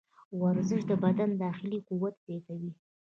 [0.41, 2.71] ورزش د بدن داخلي قوت زیاتوي.